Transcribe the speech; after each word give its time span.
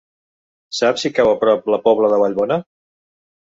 Saps 0.77 1.03
si 1.05 1.11
cau 1.19 1.29
a 1.35 1.37
prop 1.45 1.63
de 1.69 1.75
la 1.75 1.81
Pobla 1.85 2.11
de 2.17 2.21
Vallbona? 2.25 2.61